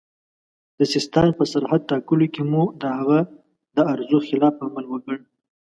د 0.77 0.79
سیستان 0.93 1.27
په 1.37 1.43
سرحد 1.51 1.81
ټاکلو 1.91 2.27
کې 2.33 2.43
مو 2.51 2.63
د 2.81 2.83
هغه 2.97 3.19
د 3.75 3.77
ارزو 3.93 4.19
خلاف 4.27 4.55
عمل 4.65 4.85
وکړ. 4.89 5.17